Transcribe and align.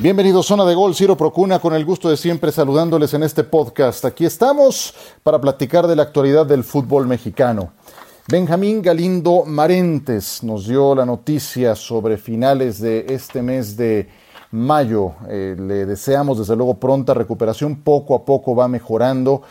Bienvenidos 0.00 0.46
Zona 0.46 0.64
de 0.64 0.74
Gol, 0.74 0.94
Ciro 0.94 1.14
Procuna, 1.14 1.58
con 1.58 1.74
el 1.74 1.84
gusto 1.84 2.08
de 2.08 2.16
siempre 2.16 2.50
saludándoles 2.52 3.12
en 3.12 3.22
este 3.22 3.44
podcast. 3.44 4.02
Aquí 4.06 4.24
estamos 4.24 4.94
para 5.22 5.38
platicar 5.38 5.86
de 5.86 5.94
la 5.94 6.04
actualidad 6.04 6.46
del 6.46 6.64
fútbol 6.64 7.06
mexicano. 7.06 7.74
Benjamín 8.26 8.80
Galindo 8.80 9.44
Marentes 9.44 10.42
nos 10.42 10.66
dio 10.66 10.94
la 10.94 11.04
noticia 11.04 11.76
sobre 11.76 12.16
finales 12.16 12.80
de 12.80 13.04
este 13.10 13.42
mes 13.42 13.76
de 13.76 14.08
mayo. 14.52 15.16
Eh, 15.28 15.54
le 15.58 15.84
deseamos 15.84 16.38
desde 16.38 16.56
luego 16.56 16.80
pronta 16.80 17.12
recuperación, 17.12 17.82
poco 17.82 18.14
a 18.14 18.24
poco 18.24 18.56
va 18.56 18.68
mejorando 18.68 19.42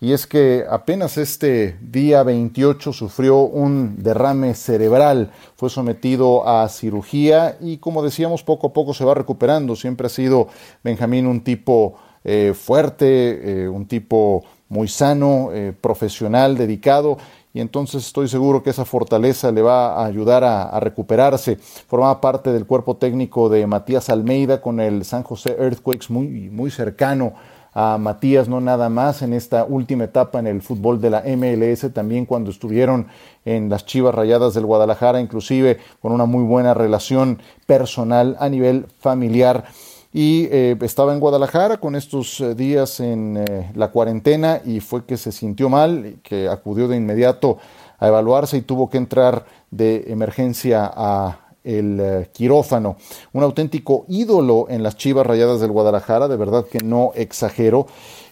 y 0.00 0.12
es 0.12 0.26
que 0.26 0.64
apenas 0.68 1.18
este 1.18 1.76
día 1.80 2.22
28 2.22 2.92
sufrió 2.92 3.40
un 3.40 4.00
derrame 4.00 4.54
cerebral, 4.54 5.32
fue 5.56 5.70
sometido 5.70 6.48
a 6.48 6.68
cirugía 6.68 7.56
y 7.60 7.78
como 7.78 8.02
decíamos 8.02 8.44
poco 8.44 8.68
a 8.68 8.72
poco 8.72 8.94
se 8.94 9.04
va 9.04 9.14
recuperando. 9.14 9.74
Siempre 9.74 10.06
ha 10.06 10.10
sido 10.10 10.48
Benjamín 10.84 11.26
un 11.26 11.42
tipo 11.42 11.96
eh, 12.22 12.54
fuerte, 12.54 13.64
eh, 13.64 13.68
un 13.68 13.86
tipo 13.86 14.44
muy 14.68 14.86
sano, 14.86 15.50
eh, 15.52 15.72
profesional, 15.78 16.56
dedicado 16.56 17.18
y 17.52 17.60
entonces 17.60 18.06
estoy 18.06 18.28
seguro 18.28 18.62
que 18.62 18.70
esa 18.70 18.84
fortaleza 18.84 19.50
le 19.50 19.62
va 19.62 19.94
a 19.94 20.04
ayudar 20.04 20.44
a, 20.44 20.78
recuperarse. 20.78 21.56
Formaba 21.56 22.20
parte 22.20 22.52
del 22.52 22.66
cuerpo 22.66 22.96
técnico 22.96 23.48
de 23.48 23.66
Matías 23.66 24.10
Almeida 24.10 24.60
con 24.60 24.78
el 24.78 25.04
San 25.04 25.24
José 25.24 25.56
Earthquakes 25.58 26.08
muy, 26.08 26.50
muy 26.50 26.70
cercano 26.70 27.32
a 27.80 27.96
Matías, 27.96 28.48
no 28.48 28.60
nada 28.60 28.88
más 28.88 29.22
en 29.22 29.32
esta 29.32 29.64
última 29.64 30.02
etapa 30.02 30.40
en 30.40 30.48
el 30.48 30.62
fútbol 30.62 31.00
de 31.00 31.10
la 31.10 31.22
MLS, 31.22 31.92
también 31.94 32.26
cuando 32.26 32.50
estuvieron 32.50 33.06
en 33.44 33.68
las 33.68 33.86
Chivas 33.86 34.12
Rayadas 34.12 34.54
del 34.54 34.66
Guadalajara, 34.66 35.20
inclusive 35.20 35.78
con 36.02 36.10
una 36.10 36.24
muy 36.24 36.42
buena 36.42 36.74
relación 36.74 37.38
personal 37.66 38.36
a 38.40 38.48
nivel 38.48 38.86
familiar. 38.98 39.66
Y 40.12 40.48
eh, 40.50 40.76
estaba 40.80 41.12
en 41.12 41.20
Guadalajara 41.20 41.76
con 41.76 41.94
estos 41.94 42.40
eh, 42.40 42.56
días 42.56 42.98
en 42.98 43.36
eh, 43.36 43.70
la 43.76 43.92
cuarentena 43.92 44.60
y 44.64 44.80
fue 44.80 45.04
que 45.04 45.16
se 45.16 45.30
sintió 45.30 45.68
mal, 45.68 46.16
que 46.24 46.48
acudió 46.48 46.88
de 46.88 46.96
inmediato 46.96 47.58
a 48.00 48.08
evaluarse 48.08 48.56
y 48.56 48.62
tuvo 48.62 48.90
que 48.90 48.98
entrar 48.98 49.44
de 49.70 50.06
emergencia 50.08 50.90
a 50.92 51.47
el 51.64 51.98
eh, 52.00 52.30
quirófano, 52.32 52.96
un 53.32 53.42
auténtico 53.42 54.04
ídolo 54.08 54.66
en 54.68 54.82
las 54.82 54.96
Chivas 54.96 55.26
Rayadas 55.26 55.60
del 55.60 55.72
Guadalajara, 55.72 56.28
de 56.28 56.36
verdad 56.36 56.64
que 56.66 56.78
no 56.78 57.12
exagero. 57.14 57.86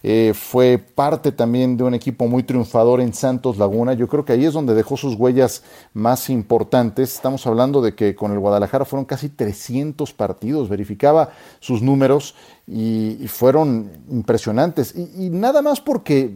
Eh, 0.08 0.34
fue 0.34 0.78
parte 0.78 1.32
también 1.32 1.76
de 1.76 1.82
un 1.82 1.92
equipo 1.92 2.28
muy 2.28 2.44
triunfador 2.44 3.00
en 3.00 3.12
Santos 3.12 3.56
Laguna. 3.56 3.92
Yo 3.94 4.06
creo 4.06 4.24
que 4.24 4.34
ahí 4.34 4.44
es 4.44 4.52
donde 4.52 4.74
dejó 4.74 4.96
sus 4.96 5.16
huellas 5.16 5.64
más 5.94 6.30
importantes. 6.30 7.12
Estamos 7.12 7.44
hablando 7.46 7.82
de 7.82 7.96
que 7.96 8.14
con 8.14 8.30
el 8.30 8.38
Guadalajara 8.38 8.84
fueron 8.84 9.04
casi 9.04 9.28
300 9.30 10.12
partidos. 10.12 10.68
Verificaba 10.68 11.30
sus 11.58 11.82
números 11.82 12.36
y, 12.68 13.26
fueron 13.26 13.90
impresionantes. 14.08 14.94
Y, 14.94 15.28
nada 15.30 15.60
más 15.60 15.80
porque 15.80 16.30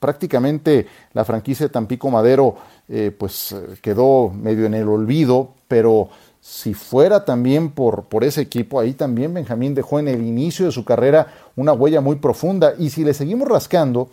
prácticamente 0.00 0.86
la 1.12 1.24
franquicia 1.24 1.66
de 1.66 1.72
Tampico 1.72 2.10
Madero 2.10 2.56
eh, 2.88 3.14
pues 3.16 3.54
quedó 3.80 4.30
medio 4.30 4.66
en 4.66 4.74
el 4.74 4.88
olvido, 4.88 5.54
pero 5.68 6.08
si 6.44 6.74
fuera 6.74 7.24
también 7.24 7.70
por, 7.70 8.06
por 8.06 8.24
ese 8.24 8.40
equipo, 8.40 8.80
ahí 8.80 8.94
también 8.94 9.32
Benjamín 9.32 9.76
dejó 9.76 10.00
en 10.00 10.08
el 10.08 10.26
inicio 10.26 10.66
de 10.66 10.72
su 10.72 10.84
carrera 10.84 11.28
una 11.54 11.72
huella 11.72 12.00
muy 12.00 12.16
profunda. 12.16 12.74
Y 12.76 12.90
si 12.90 13.04
le 13.04 13.14
seguimos 13.14 13.46
rascando, 13.46 14.08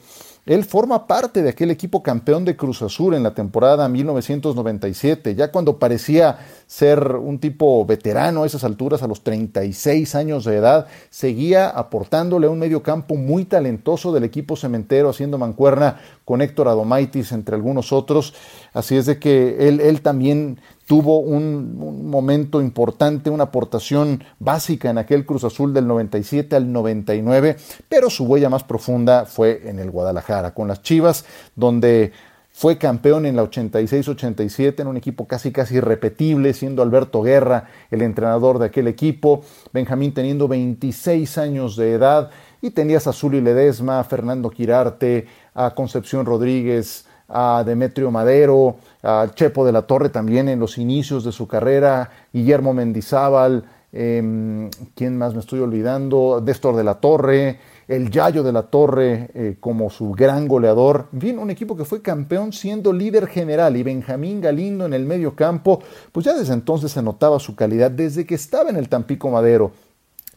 él 0.45 0.63
forma 0.63 1.07
parte 1.07 1.41
de 1.41 1.49
aquel 1.49 1.71
equipo 1.71 2.03
campeón 2.03 2.45
de 2.45 2.55
Cruz 2.55 2.83
Azul 2.83 3.13
en 3.13 3.23
la 3.23 3.33
temporada 3.33 3.89
1997, 3.89 5.33
ya 5.33 5.51
cuando 5.51 5.79
parecía 5.79 6.39
ser 6.65 7.15
un 7.15 7.39
tipo 7.39 7.85
veterano 7.85 8.43
a 8.43 8.45
esas 8.45 8.63
alturas, 8.63 9.03
a 9.03 9.07
los 9.07 9.23
36 9.23 10.13
años 10.13 10.45
de 10.45 10.55
edad, 10.55 10.87
seguía 11.09 11.67
aportándole 11.69 12.47
a 12.47 12.51
un 12.51 12.59
medio 12.59 12.83
campo 12.83 13.15
muy 13.15 13.45
talentoso 13.45 14.11
del 14.11 14.23
equipo 14.23 14.55
cementero, 14.55 15.09
haciendo 15.09 15.37
mancuerna 15.37 15.99
con 16.25 16.41
Héctor 16.41 16.67
Adomaitis, 16.67 17.31
entre 17.31 17.55
algunos 17.55 17.91
otros. 17.91 18.33
Así 18.73 18.97
es 18.97 19.07
de 19.07 19.19
que 19.19 19.67
él, 19.67 19.81
él 19.81 20.01
también 20.01 20.59
tuvo 20.89 21.19
un, 21.19 22.09
momento 22.09 22.59
importante, 22.59 23.29
una 23.29 23.43
aportación 23.43 24.23
básica 24.39 24.89
en 24.89 24.97
aquel 24.97 25.23
Cruz 25.23 25.43
Azul 25.43 25.71
del 25.71 25.85
97 25.85 26.55
al 26.55 26.73
99, 26.73 27.57
pero 27.87 28.09
su 28.09 28.25
huella 28.25 28.49
más 28.49 28.63
profunda 28.63 29.25
fue 29.25 29.69
en 29.69 29.77
el 29.77 29.91
Guadalajara, 29.91 30.55
con 30.55 30.67
las 30.67 30.81
Chivas, 30.81 31.25
donde 31.55 32.11
fue 32.51 32.79
campeón 32.79 33.27
en 33.27 33.35
la 33.35 33.43
86-87 33.43 34.79
en 34.79 34.87
un 34.87 34.97
equipo 34.97 35.27
casi 35.27 35.51
casi 35.51 35.75
irrepetible, 35.75 36.55
siendo 36.55 36.81
Alberto 36.81 37.21
Guerra 37.21 37.69
el 37.91 38.01
entrenador 38.01 38.57
de 38.57 38.65
aquel 38.65 38.87
equipo, 38.87 39.43
Benjamín 39.71 40.11
teniendo 40.15 40.47
26 40.47 41.37
años 41.37 41.75
de 41.75 41.93
edad, 41.93 42.31
y 42.63 42.71
tenías 42.71 43.05
a 43.05 43.13
Zuli 43.13 43.41
Ledesma, 43.41 43.99
a 43.99 44.03
Fernando 44.05 44.49
Quirarte, 44.49 45.27
a 45.53 45.75
Concepción 45.75 46.25
Rodríguez, 46.25 47.05
a 47.29 47.63
Demetrio 47.65 48.11
Madero, 48.11 48.77
a 49.03 49.27
Chepo 49.33 49.65
de 49.65 49.71
la 49.71 49.83
Torre 49.83 50.09
también 50.09 50.49
en 50.49 50.59
los 50.59 50.77
inicios 50.77 51.23
de 51.23 51.31
su 51.31 51.47
carrera, 51.47 52.09
Guillermo 52.33 52.73
Mendizábal, 52.73 53.65
eh, 53.91 54.69
¿quién 54.95 55.17
más 55.17 55.33
me 55.33 55.39
estoy 55.39 55.59
olvidando? 55.59 56.41
Déstor 56.41 56.75
de 56.75 56.83
la 56.83 56.95
Torre, 56.95 57.59
el 57.87 58.11
Yayo 58.11 58.43
de 58.43 58.51
la 58.51 58.63
Torre 58.63 59.31
eh, 59.33 59.57
como 59.59 59.89
su 59.89 60.11
gran 60.11 60.47
goleador. 60.47 61.07
En 61.11 61.21
fin, 61.21 61.39
un 61.39 61.49
equipo 61.49 61.75
que 61.75 61.85
fue 61.85 62.01
campeón 62.01 62.53
siendo 62.53 62.93
líder 62.93 63.27
general 63.27 63.75
y 63.77 63.83
Benjamín 63.83 64.41
Galindo 64.41 64.85
en 64.85 64.93
el 64.93 65.05
medio 65.05 65.35
campo, 65.35 65.81
pues 66.11 66.25
ya 66.25 66.33
desde 66.33 66.53
entonces 66.53 66.91
se 66.91 67.01
notaba 67.01 67.39
su 67.39 67.55
calidad, 67.55 67.89
desde 67.89 68.25
que 68.25 68.35
estaba 68.35 68.69
en 68.69 68.77
el 68.77 68.89
Tampico 68.89 69.31
Madero, 69.31 69.71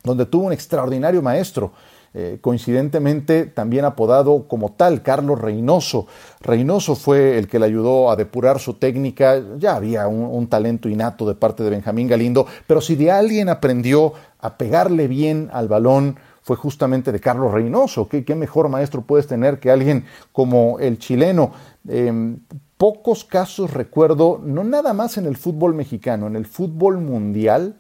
donde 0.02 0.24
tuvo 0.24 0.46
un 0.46 0.52
extraordinario 0.52 1.20
maestro. 1.20 1.72
Eh, 2.14 2.38
coincidentemente 2.42 3.46
también 3.46 3.86
apodado 3.86 4.46
como 4.46 4.72
tal 4.72 5.02
Carlos 5.02 5.40
Reynoso. 5.40 6.06
Reynoso 6.40 6.94
fue 6.94 7.38
el 7.38 7.48
que 7.48 7.58
le 7.58 7.64
ayudó 7.64 8.10
a 8.10 8.16
depurar 8.16 8.58
su 8.58 8.74
técnica, 8.74 9.40
ya 9.56 9.76
había 9.76 10.06
un, 10.08 10.46
talento 10.46 10.90
innato 10.90 11.26
de 11.26 11.34
parte 11.34 11.62
de 11.62 11.70
Benjamín 11.70 12.08
Galindo, 12.08 12.46
pero 12.66 12.82
si 12.82 12.96
de 12.96 13.10
alguien 13.10 13.48
aprendió 13.48 14.12
a 14.40 14.58
pegarle 14.58 15.08
bien 15.08 15.48
al 15.54 15.68
balón, 15.68 16.16
fue 16.42 16.56
justamente 16.56 17.12
de 17.12 17.20
Carlos 17.20 17.50
Reynoso. 17.50 18.08
¿Qué, 18.08 18.26
qué 18.26 18.34
mejor 18.34 18.68
maestro 18.68 19.02
puedes 19.02 19.26
tener 19.26 19.58
que 19.58 19.70
alguien 19.70 20.04
como 20.32 20.78
el 20.80 20.98
chileno? 20.98 21.52
Eh, 21.88 22.36
pocos 22.76 23.24
casos 23.24 23.72
recuerdo, 23.72 24.38
no 24.44 24.64
nada 24.64 24.92
más 24.92 25.16
en 25.16 25.24
el 25.24 25.36
fútbol 25.36 25.72
mexicano, 25.72 26.26
en 26.26 26.36
el 26.36 26.44
fútbol 26.44 26.98
mundial, 26.98 27.76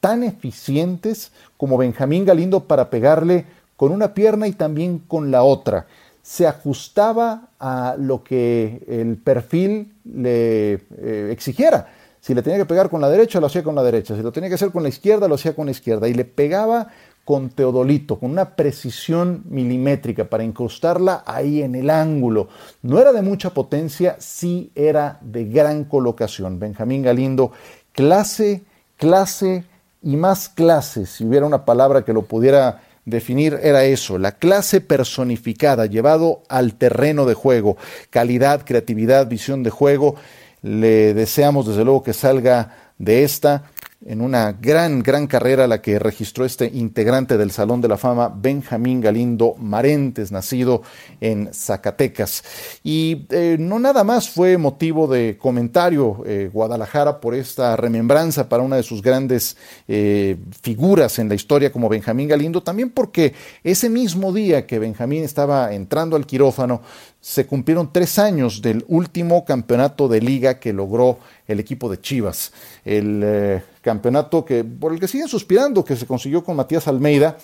tan 0.00 0.24
eficientes 0.24 1.32
como 1.56 1.78
Benjamín 1.78 2.24
Galindo 2.24 2.64
para 2.64 2.90
pegarle 2.90 3.44
con 3.76 3.92
una 3.92 4.14
pierna 4.14 4.48
y 4.48 4.52
también 4.52 4.98
con 4.98 5.30
la 5.30 5.42
otra. 5.42 5.86
Se 6.22 6.46
ajustaba 6.46 7.48
a 7.58 7.96
lo 7.98 8.22
que 8.22 8.82
el 8.88 9.16
perfil 9.16 9.92
le 10.04 10.74
eh, 10.74 11.28
exigiera. 11.30 11.88
Si 12.20 12.34
le 12.34 12.42
tenía 12.42 12.58
que 12.58 12.66
pegar 12.66 12.90
con 12.90 13.00
la 13.00 13.08
derecha, 13.08 13.40
lo 13.40 13.46
hacía 13.46 13.62
con 13.62 13.74
la 13.74 13.82
derecha. 13.82 14.14
Si 14.14 14.22
lo 14.22 14.30
tenía 14.30 14.50
que 14.50 14.56
hacer 14.56 14.70
con 14.70 14.82
la 14.82 14.90
izquierda, 14.90 15.26
lo 15.28 15.36
hacía 15.36 15.54
con 15.54 15.64
la 15.64 15.70
izquierda. 15.70 16.08
Y 16.08 16.14
le 16.14 16.26
pegaba 16.26 16.88
con 17.24 17.50
teodolito, 17.50 18.18
con 18.18 18.32
una 18.32 18.56
precisión 18.56 19.44
milimétrica 19.48 20.24
para 20.24 20.44
incrustarla 20.44 21.22
ahí 21.26 21.62
en 21.62 21.74
el 21.74 21.88
ángulo. 21.88 22.48
No 22.82 22.98
era 22.98 23.12
de 23.12 23.22
mucha 23.22 23.50
potencia, 23.50 24.16
sí 24.18 24.70
era 24.74 25.18
de 25.22 25.44
gran 25.44 25.84
colocación. 25.84 26.58
Benjamín 26.58 27.02
Galindo, 27.02 27.52
clase, 27.92 28.64
clase, 28.96 29.64
y 30.02 30.16
más 30.16 30.48
clases, 30.48 31.10
si 31.10 31.24
hubiera 31.24 31.46
una 31.46 31.64
palabra 31.64 32.04
que 32.04 32.12
lo 32.12 32.22
pudiera 32.22 32.82
definir, 33.04 33.58
era 33.62 33.84
eso, 33.84 34.18
la 34.18 34.32
clase 34.32 34.80
personificada, 34.80 35.86
llevado 35.86 36.42
al 36.48 36.74
terreno 36.74 37.26
de 37.26 37.34
juego, 37.34 37.76
calidad, 38.10 38.62
creatividad, 38.64 39.26
visión 39.26 39.62
de 39.62 39.70
juego. 39.70 40.16
Le 40.62 41.14
deseamos 41.14 41.66
desde 41.66 41.84
luego 41.84 42.02
que 42.02 42.12
salga 42.12 42.76
de 42.98 43.24
esta 43.24 43.64
en 44.06 44.22
una 44.22 44.52
gran, 44.52 45.02
gran 45.02 45.26
carrera 45.26 45.66
la 45.66 45.82
que 45.82 45.98
registró 45.98 46.46
este 46.46 46.70
integrante 46.72 47.36
del 47.36 47.50
Salón 47.50 47.82
de 47.82 47.88
la 47.88 47.98
Fama, 47.98 48.34
Benjamín 48.34 49.02
Galindo 49.02 49.54
Marentes, 49.58 50.32
nacido 50.32 50.82
en 51.20 51.52
Zacatecas. 51.52 52.42
Y 52.82 53.26
eh, 53.28 53.56
no 53.60 53.78
nada 53.78 54.02
más 54.02 54.30
fue 54.30 54.56
motivo 54.56 55.06
de 55.06 55.36
comentario 55.36 56.22
eh, 56.24 56.48
Guadalajara 56.50 57.20
por 57.20 57.34
esta 57.34 57.76
remembranza 57.76 58.48
para 58.48 58.62
una 58.62 58.76
de 58.76 58.82
sus 58.82 59.02
grandes 59.02 59.58
eh, 59.86 60.38
figuras 60.62 61.18
en 61.18 61.28
la 61.28 61.34
historia 61.34 61.70
como 61.70 61.90
Benjamín 61.90 62.28
Galindo, 62.28 62.62
también 62.62 62.90
porque 62.90 63.34
ese 63.62 63.90
mismo 63.90 64.32
día 64.32 64.66
que 64.66 64.78
Benjamín 64.78 65.24
estaba 65.24 65.74
entrando 65.74 66.16
al 66.16 66.24
quirófano, 66.24 66.80
se 67.20 67.44
cumplieron 67.44 67.92
tres 67.92 68.18
años 68.18 68.62
del 68.62 68.82
último 68.88 69.44
campeonato 69.44 70.08
de 70.08 70.22
liga 70.22 70.58
que 70.58 70.72
logró 70.72 71.18
el 71.46 71.60
equipo 71.60 71.90
de 71.90 72.00
Chivas. 72.00 72.50
El 72.82 73.62
campeonato 73.80 74.44
que, 74.44 74.64
por 74.64 74.92
el 74.92 75.00
que 75.00 75.08
siguen 75.08 75.28
suspirando, 75.28 75.84
que 75.84 75.96
se 75.96 76.06
consiguió 76.06 76.44
con 76.44 76.56
Matías 76.56 76.88
Almeida 76.88 77.36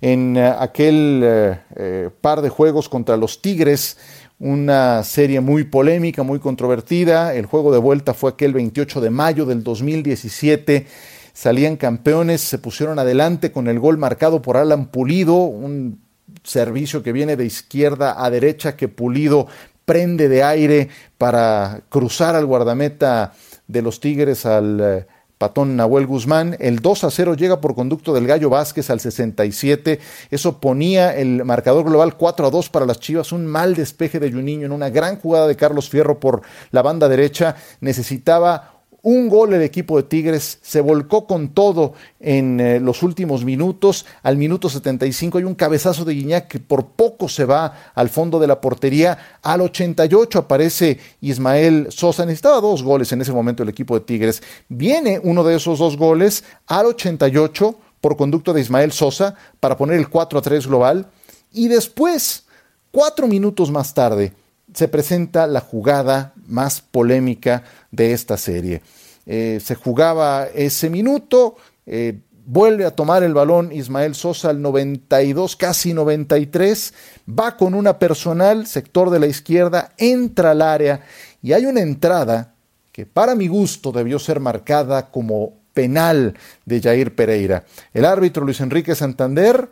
en 0.00 0.36
eh, 0.36 0.54
aquel 0.58 1.20
eh, 1.24 1.58
eh, 1.76 2.10
par 2.20 2.42
de 2.42 2.48
juegos 2.48 2.88
contra 2.88 3.16
los 3.16 3.40
Tigres, 3.40 3.96
una 4.38 5.02
serie 5.04 5.40
muy 5.40 5.64
polémica, 5.64 6.22
muy 6.22 6.40
controvertida. 6.40 7.34
El 7.34 7.46
juego 7.46 7.72
de 7.72 7.78
vuelta 7.78 8.14
fue 8.14 8.30
aquel 8.30 8.52
28 8.52 9.00
de 9.00 9.10
mayo 9.10 9.46
del 9.46 9.62
2017 9.62 10.86
salían 11.34 11.76
campeones, 11.76 12.40
se 12.42 12.58
pusieron 12.58 13.00
adelante 13.00 13.50
con 13.50 13.66
el 13.66 13.80
gol 13.80 13.98
marcado 13.98 14.40
por 14.40 14.56
Alan 14.56 14.86
Pulido, 14.86 15.34
un 15.34 16.00
servicio 16.44 17.02
que 17.02 17.12
viene 17.12 17.36
de 17.36 17.44
izquierda 17.44 18.24
a 18.24 18.30
derecha 18.30 18.76
que 18.76 18.86
Pulido 18.86 19.48
prende 19.84 20.28
de 20.28 20.44
aire 20.44 20.88
para 21.18 21.82
cruzar 21.88 22.36
al 22.36 22.46
guardameta 22.46 23.32
de 23.66 23.82
los 23.82 23.98
Tigres 23.98 24.46
al 24.46 25.06
patón 25.38 25.76
Nahuel 25.76 26.06
Guzmán. 26.06 26.56
El 26.60 26.80
2 26.80 27.04
a 27.04 27.10
0 27.10 27.34
llega 27.34 27.60
por 27.60 27.74
conducto 27.74 28.14
del 28.14 28.26
Gallo 28.26 28.50
Vázquez 28.50 28.90
al 28.90 29.00
67. 29.00 30.00
Eso 30.30 30.60
ponía 30.60 31.16
el 31.16 31.44
marcador 31.44 31.84
global 31.84 32.16
4 32.16 32.46
a 32.46 32.50
2 32.50 32.68
para 32.70 32.86
las 32.86 33.00
Chivas. 33.00 33.32
Un 33.32 33.46
mal 33.46 33.74
despeje 33.74 34.20
de 34.20 34.32
Juninho 34.32 34.66
en 34.66 34.72
una 34.72 34.90
gran 34.90 35.18
jugada 35.18 35.46
de 35.46 35.56
Carlos 35.56 35.88
Fierro 35.88 36.20
por 36.20 36.42
la 36.70 36.82
banda 36.82 37.08
derecha. 37.08 37.56
Necesitaba 37.80 38.73
un 39.04 39.28
gol 39.28 39.52
el 39.52 39.62
equipo 39.62 39.98
de 39.98 40.04
Tigres, 40.04 40.58
se 40.62 40.80
volcó 40.80 41.26
con 41.26 41.50
todo 41.50 41.92
en 42.20 42.58
eh, 42.58 42.80
los 42.80 43.02
últimos 43.02 43.44
minutos. 43.44 44.06
Al 44.22 44.38
minuto 44.38 44.70
75 44.70 45.38
hay 45.38 45.44
un 45.44 45.54
cabezazo 45.54 46.06
de 46.06 46.14
Guiñac 46.14 46.48
que 46.48 46.58
por 46.58 46.86
poco 46.86 47.28
se 47.28 47.44
va 47.44 47.92
al 47.94 48.08
fondo 48.08 48.40
de 48.40 48.46
la 48.46 48.62
portería. 48.62 49.18
Al 49.42 49.60
88 49.60 50.38
aparece 50.38 50.98
Ismael 51.20 51.88
Sosa. 51.90 52.24
Necesitaba 52.24 52.62
dos 52.62 52.82
goles 52.82 53.12
en 53.12 53.20
ese 53.20 53.32
momento 53.32 53.62
el 53.62 53.68
equipo 53.68 53.94
de 53.94 54.06
Tigres. 54.06 54.42
Viene 54.70 55.20
uno 55.22 55.44
de 55.44 55.56
esos 55.56 55.78
dos 55.78 55.98
goles 55.98 56.42
al 56.66 56.86
88 56.86 57.78
por 58.00 58.16
conducto 58.16 58.54
de 58.54 58.62
Ismael 58.62 58.90
Sosa 58.90 59.34
para 59.60 59.76
poner 59.76 59.98
el 59.98 60.08
4 60.08 60.38
a 60.38 60.42
3 60.42 60.66
global. 60.66 61.08
Y 61.52 61.68
después, 61.68 62.44
cuatro 62.90 63.28
minutos 63.28 63.70
más 63.70 63.92
tarde, 63.92 64.32
se 64.74 64.88
presenta 64.88 65.46
la 65.46 65.60
jugada 65.60 66.33
más 66.46 66.80
polémica 66.80 67.64
de 67.90 68.12
esta 68.12 68.36
serie. 68.36 68.82
Eh, 69.26 69.60
se 69.62 69.74
jugaba 69.74 70.46
ese 70.54 70.90
minuto, 70.90 71.56
eh, 71.86 72.18
vuelve 72.46 72.84
a 72.84 72.90
tomar 72.90 73.22
el 73.22 73.34
balón 73.34 73.72
Ismael 73.72 74.14
Sosa 74.14 74.50
al 74.50 74.60
92, 74.60 75.56
casi 75.56 75.94
93, 75.94 76.94
va 77.28 77.56
con 77.56 77.74
una 77.74 77.98
personal, 77.98 78.66
sector 78.66 79.10
de 79.10 79.20
la 79.20 79.26
izquierda, 79.26 79.92
entra 79.96 80.50
al 80.50 80.62
área 80.62 81.00
y 81.42 81.52
hay 81.52 81.66
una 81.66 81.80
entrada 81.80 82.54
que 82.92 83.06
para 83.06 83.34
mi 83.34 83.48
gusto 83.48 83.92
debió 83.92 84.18
ser 84.18 84.40
marcada 84.40 85.10
como 85.10 85.54
penal 85.72 86.34
de 86.64 86.80
Jair 86.80 87.14
Pereira. 87.14 87.64
El 87.92 88.04
árbitro 88.04 88.44
Luis 88.44 88.60
Enrique 88.60 88.94
Santander 88.94 89.68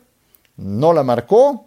no 0.57 0.93
la 0.93 1.05
marcó 1.05 1.67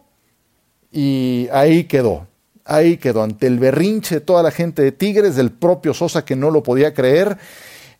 y 0.91 1.47
ahí 1.51 1.85
quedó 1.85 2.27
ahí 2.65 2.97
quedó, 2.97 3.23
ante 3.23 3.47
el 3.47 3.59
berrinche 3.59 4.15
de 4.15 4.21
toda 4.21 4.43
la 4.43 4.51
gente 4.51 4.81
de 4.81 4.91
Tigres, 4.91 5.35
del 5.35 5.51
propio 5.51 5.93
Sosa 5.93 6.25
que 6.25 6.35
no 6.35 6.51
lo 6.51 6.63
podía 6.63 6.93
creer. 6.93 7.37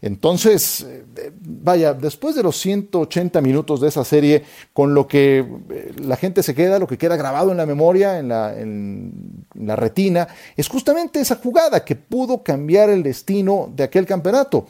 Entonces, 0.01 0.85
eh, 0.87 1.31
vaya, 1.39 1.93
después 1.93 2.35
de 2.35 2.43
los 2.43 2.57
180 2.59 3.41
minutos 3.41 3.81
de 3.81 3.87
esa 3.87 4.03
serie, 4.03 4.43
con 4.73 4.93
lo 4.93 5.07
que 5.07 5.39
eh, 5.39 5.93
la 5.97 6.17
gente 6.17 6.43
se 6.43 6.53
queda, 6.53 6.79
lo 6.79 6.87
que 6.87 6.97
queda 6.97 7.15
grabado 7.15 7.51
en 7.51 7.57
la 7.57 7.65
memoria, 7.65 8.19
en 8.19 8.27
la, 8.27 8.59
en 8.59 9.45
la 9.55 9.75
retina, 9.75 10.27
es 10.57 10.67
justamente 10.67 11.21
esa 11.21 11.37
jugada 11.37 11.85
que 11.85 11.95
pudo 11.95 12.43
cambiar 12.43 12.89
el 12.89 13.03
destino 13.03 13.71
de 13.73 13.83
aquel 13.83 14.05
campeonato. 14.05 14.67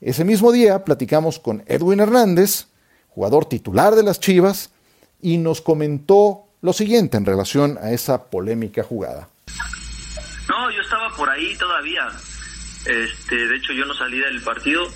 Ese 0.00 0.24
mismo 0.24 0.50
día 0.50 0.84
platicamos 0.84 1.38
con 1.38 1.62
Edwin 1.66 2.00
Hernández, 2.00 2.66
jugador 3.10 3.44
titular 3.44 3.94
de 3.94 4.02
las 4.02 4.18
Chivas, 4.18 4.70
y 5.20 5.38
nos 5.38 5.60
comentó 5.60 6.46
lo 6.60 6.72
siguiente 6.72 7.16
en 7.16 7.24
relación 7.24 7.78
a 7.80 7.92
esa 7.92 8.24
polémica 8.24 8.82
jugada. 8.82 9.28
No, 10.48 10.70
yo 10.70 10.80
estaba 10.80 11.14
por 11.16 11.30
ahí 11.30 11.56
todavía. 11.56 12.08
Este, 12.84 13.46
de 13.46 13.56
hecho, 13.56 13.72
yo 13.72 13.84
no 13.86 13.94
salí 13.94 14.18
del 14.18 14.42
partido. 14.42 14.92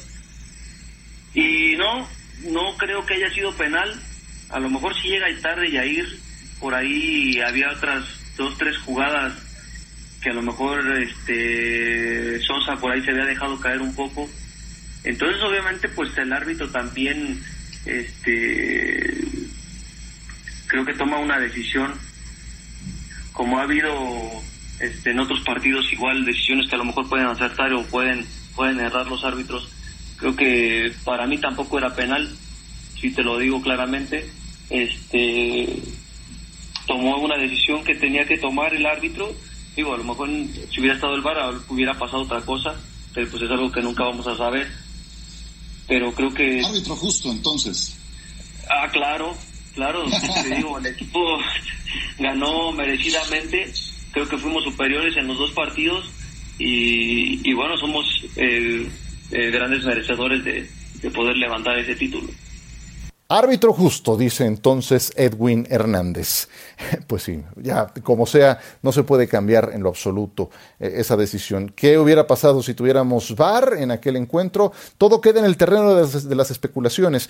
Y 1.34 1.76
no, 1.76 2.08
no 2.50 2.76
creo 2.76 3.04
que 3.06 3.14
haya 3.14 3.30
sido 3.30 3.52
penal. 3.56 4.00
A 4.50 4.58
lo 4.58 4.70
mejor 4.70 4.94
si 4.94 5.08
llega 5.08 5.26
tarde 5.42 5.68
ir 5.68 6.20
Por 6.60 6.74
ahí 6.74 7.40
había 7.40 7.70
otras 7.70 8.04
dos, 8.36 8.56
tres 8.58 8.78
jugadas 8.78 9.32
que 10.22 10.30
a 10.30 10.34
lo 10.34 10.42
mejor 10.42 10.80
este 11.00 12.40
Sosa 12.40 12.76
por 12.76 12.90
ahí 12.90 13.02
se 13.02 13.10
había 13.10 13.26
dejado 13.26 13.60
caer 13.60 13.80
un 13.80 13.94
poco. 13.94 14.28
Entonces, 15.04 15.42
obviamente, 15.42 15.88
pues 15.88 16.16
el 16.18 16.32
árbitro 16.32 16.68
también 16.70 17.42
este 17.84 19.22
creo 20.66 20.84
que 20.84 20.94
toma 20.94 21.18
una 21.18 21.38
decisión 21.38 21.94
como 23.36 23.58
ha 23.58 23.64
habido 23.64 23.92
este, 24.80 25.10
en 25.10 25.20
otros 25.20 25.40
partidos 25.40 25.92
igual 25.92 26.24
decisiones 26.24 26.68
que 26.68 26.74
a 26.74 26.78
lo 26.78 26.86
mejor 26.86 27.06
pueden 27.06 27.26
acertar 27.26 27.70
o 27.74 27.84
pueden, 27.84 28.26
pueden 28.54 28.80
errar 28.80 29.06
los 29.06 29.22
árbitros. 29.24 29.68
Creo 30.16 30.34
que 30.34 30.90
para 31.04 31.26
mí 31.26 31.36
tampoco 31.36 31.76
era 31.76 31.94
penal, 31.94 32.34
si 32.98 33.10
te 33.10 33.22
lo 33.22 33.38
digo 33.38 33.60
claramente. 33.60 34.26
Este 34.70 35.68
tomó 36.86 37.18
una 37.18 37.36
decisión 37.36 37.84
que 37.84 37.94
tenía 37.96 38.26
que 38.26 38.38
tomar 38.38 38.74
el 38.74 38.86
árbitro. 38.86 39.30
Digo, 39.76 39.92
a 39.92 39.98
lo 39.98 40.04
mejor 40.04 40.30
si 40.70 40.80
hubiera 40.80 40.94
estado 40.94 41.14
el 41.14 41.20
VAR 41.20 41.54
hubiera 41.68 41.92
pasado 41.98 42.22
otra 42.22 42.40
cosa, 42.40 42.74
pero 43.12 43.28
pues 43.28 43.42
es 43.42 43.50
algo 43.50 43.70
que 43.70 43.82
nunca 43.82 44.04
vamos 44.04 44.26
a 44.26 44.34
saber. 44.34 44.66
Pero 45.86 46.10
creo 46.14 46.32
que... 46.32 46.64
Árbitro 46.64 46.96
justo 46.96 47.30
entonces. 47.30 47.98
Ah, 48.70 48.88
claro, 48.90 49.36
claro, 49.76 50.04
te 50.42 50.56
digo, 50.56 50.78
el 50.78 50.86
equipo 50.86 51.38
ganó 52.18 52.72
merecidamente 52.72 53.72
creo 54.16 54.28
que 54.30 54.38
fuimos 54.38 54.64
superiores 54.64 55.14
en 55.18 55.28
los 55.28 55.38
dos 55.38 55.52
partidos 55.52 56.10
y, 56.58 57.52
bueno, 57.52 57.76
somos 57.76 58.06
eh, 58.36 58.88
eh, 59.30 59.50
grandes 59.50 59.84
merecedores 59.84 60.42
de, 60.42 60.66
de 61.02 61.10
poder 61.10 61.36
levantar 61.36 61.78
ese 61.78 61.94
título. 61.94 62.26
Árbitro 63.28 63.72
justo, 63.72 64.16
dice 64.16 64.46
entonces 64.46 65.12
Edwin 65.16 65.66
Hernández. 65.68 66.48
Pues 67.06 67.22
sí, 67.22 67.42
ya 67.56 67.92
como 68.02 68.26
sea, 68.26 68.58
no 68.82 68.92
se 68.92 69.02
puede 69.02 69.28
cambiar 69.28 69.70
en 69.72 69.82
lo 69.82 69.88
absoluto 69.88 70.50
eh, 70.78 70.94
esa 70.96 71.16
decisión. 71.16 71.72
¿Qué 71.74 71.98
hubiera 71.98 72.26
pasado 72.26 72.62
si 72.62 72.74
tuviéramos 72.74 73.34
VAR 73.34 73.74
en 73.78 73.90
aquel 73.90 74.16
encuentro? 74.16 74.72
Todo 74.98 75.20
queda 75.20 75.40
en 75.40 75.46
el 75.46 75.56
terreno 75.56 75.94
de 75.94 76.34
las, 76.34 76.50
especulaciones. 76.50 77.28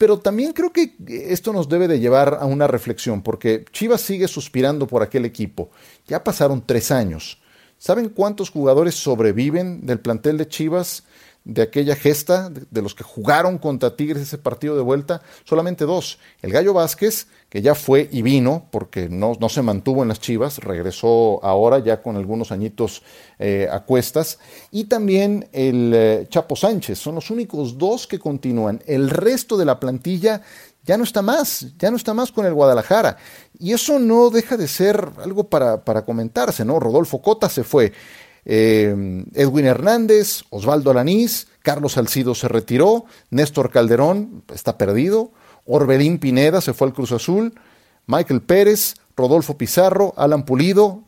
Pero 0.00 0.18
también 0.18 0.54
creo 0.54 0.72
que 0.72 0.94
esto 1.28 1.52
nos 1.52 1.68
debe 1.68 1.86
de 1.86 2.00
llevar 2.00 2.38
a 2.40 2.46
una 2.46 2.66
reflexión, 2.66 3.20
porque 3.20 3.66
Chivas 3.70 4.00
sigue 4.00 4.28
suspirando 4.28 4.86
por 4.86 5.02
aquel 5.02 5.26
equipo. 5.26 5.68
Ya 6.08 6.24
pasaron 6.24 6.64
tres 6.64 6.90
años. 6.90 7.39
¿Saben 7.80 8.10
cuántos 8.10 8.50
jugadores 8.50 8.94
sobreviven 8.94 9.86
del 9.86 10.00
plantel 10.00 10.36
de 10.36 10.46
Chivas? 10.46 11.02
de 11.44 11.62
aquella 11.62 11.96
gesta, 11.96 12.50
de, 12.50 12.82
los 12.82 12.94
que 12.94 13.02
jugaron 13.02 13.56
contra 13.56 13.96
Tigres 13.96 14.22
ese 14.22 14.36
partido 14.36 14.76
de 14.76 14.82
vuelta, 14.82 15.22
solamente 15.44 15.86
dos. 15.86 16.18
El 16.42 16.52
Gallo 16.52 16.74
Vázquez, 16.74 17.28
que 17.48 17.62
ya 17.62 17.74
fue 17.74 18.08
y 18.12 18.20
vino, 18.20 18.66
porque 18.70 19.08
no, 19.08 19.32
no 19.40 19.48
se 19.48 19.62
mantuvo 19.62 20.02
en 20.02 20.08
las 20.08 20.20
Chivas, 20.20 20.58
regresó 20.58 21.42
ahora 21.42 21.78
ya 21.78 22.02
con 22.02 22.16
algunos 22.16 22.52
añitos 22.52 23.02
eh, 23.38 23.66
a 23.72 23.80
cuestas, 23.80 24.38
y 24.70 24.84
también 24.84 25.48
el 25.52 25.92
eh, 25.94 26.26
Chapo 26.28 26.56
Sánchez. 26.56 26.98
Son 26.98 27.14
los 27.14 27.30
únicos 27.30 27.78
dos 27.78 28.06
que 28.06 28.18
continúan. 28.18 28.82
El 28.86 29.08
resto 29.08 29.56
de 29.56 29.64
la 29.64 29.80
plantilla 29.80 30.42
ya 30.84 30.96
no 30.96 31.04
está 31.04 31.22
más, 31.22 31.66
ya 31.78 31.90
no 31.90 31.96
está 31.96 32.14
más 32.14 32.32
con 32.32 32.46
el 32.46 32.54
Guadalajara. 32.54 33.16
Y 33.58 33.72
eso 33.72 33.98
no 33.98 34.30
deja 34.30 34.56
de 34.56 34.68
ser 34.68 35.08
algo 35.22 35.44
para, 35.44 35.84
para 35.84 36.04
comentarse, 36.04 36.64
¿no? 36.64 36.80
Rodolfo 36.80 37.20
Cota 37.20 37.48
se 37.48 37.64
fue. 37.64 37.92
Eh, 38.44 39.24
Edwin 39.34 39.66
Hernández, 39.66 40.42
Osvaldo 40.50 40.90
Alanís, 40.90 41.48
Carlos 41.62 41.92
Salcido 41.92 42.34
se 42.34 42.48
retiró, 42.48 43.04
Néstor 43.30 43.70
Calderón 43.70 44.44
está 44.52 44.78
perdido, 44.78 45.32
Orbelín 45.66 46.18
Pineda 46.18 46.60
se 46.60 46.72
fue 46.72 46.88
al 46.88 46.94
Cruz 46.94 47.12
Azul, 47.12 47.54
Michael 48.06 48.40
Pérez, 48.42 48.94
Rodolfo 49.16 49.58
Pizarro, 49.58 50.14
Alan 50.16 50.44
Pulido, 50.44 51.04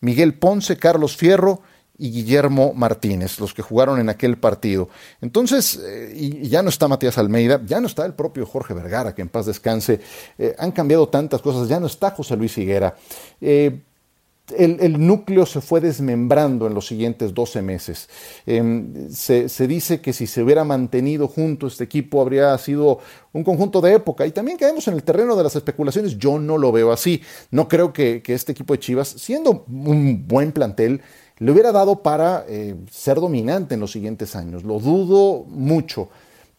Miguel 0.00 0.34
Ponce, 0.34 0.76
Carlos 0.76 1.16
Fierro 1.16 1.60
y 1.98 2.10
Guillermo 2.10 2.72
Martínez, 2.74 3.40
los 3.40 3.54
que 3.54 3.62
jugaron 3.62 3.98
en 3.98 4.08
aquel 4.08 4.38
partido. 4.38 4.88
Entonces, 5.20 5.80
eh, 5.82 6.12
y, 6.14 6.48
ya 6.48 6.62
no 6.62 6.68
está 6.68 6.88
Matías 6.88 7.18
Almeida, 7.18 7.60
ya 7.64 7.80
no 7.80 7.86
está 7.86 8.04
el 8.04 8.14
propio 8.14 8.46
Jorge 8.46 8.74
Vergara, 8.74 9.14
que 9.14 9.22
en 9.22 9.28
paz 9.28 9.46
descanse, 9.46 10.00
eh, 10.38 10.54
han 10.58 10.72
cambiado 10.72 11.08
tantas 11.08 11.40
cosas, 11.42 11.68
ya 11.68 11.80
no 11.80 11.86
está 11.86 12.10
José 12.10 12.36
Luis 12.36 12.56
Higuera 12.58 12.94
el, 14.54 15.06
núcleo 15.06 15.44
se 15.44 15.60
fue 15.60 15.80
desmembrando 15.80 16.66
en 16.66 16.74
los 16.74 16.86
siguientes 16.86 17.34
12 17.34 17.62
meses. 17.62 18.08
Em, 18.46 19.10
se, 19.10 19.48
dice 19.66 20.00
que 20.00 20.12
si 20.12 20.26
se 20.26 20.42
hubiera 20.42 20.64
mantenido 20.64 21.26
junto 21.28 21.66
este 21.66 21.84
equipo 21.84 22.20
habría 22.20 22.56
sido 22.58 23.00
un 23.32 23.42
conjunto 23.42 23.80
de 23.80 23.94
época. 23.94 24.26
Y 24.26 24.30
también 24.30 24.58
caemos 24.58 24.86
en 24.88 24.94
el 24.94 25.02
terreno 25.02 25.36
de 25.36 25.42
las 25.42 25.56
especulaciones. 25.56 26.18
Yo 26.18 26.38
no 26.38 26.58
lo 26.58 26.70
veo 26.72 26.92
así. 26.92 27.22
No 27.50 27.68
creo 27.68 27.92
que, 27.92 28.22
este 28.26 28.52
equipo 28.52 28.74
de 28.74 28.80
Chivas, 28.80 29.08
siendo 29.08 29.64
un 29.68 30.26
buen 30.28 30.52
plantel, 30.52 31.02
le 31.38 31.52
hubiera 31.52 31.72
dado 31.72 32.02
para 32.02 32.44
eh, 32.48 32.74
ser 32.90 33.20
dominante 33.20 33.74
en 33.74 33.80
los 33.80 33.92
siguientes 33.92 34.34
años. 34.36 34.64
Lo 34.64 34.78
dudo 34.78 35.44
mucho, 35.48 36.08